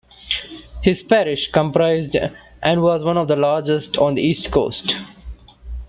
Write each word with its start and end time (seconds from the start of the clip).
His 0.81 1.03
parish 1.03 1.51
comprised 1.51 2.15
and 2.63 2.81
was 2.81 3.03
one 3.03 3.17
of 3.17 3.27
the 3.27 3.35
largest 3.35 3.97
on 3.97 4.15
the 4.15 4.23
East 4.23 4.49
Coast. 4.49 4.95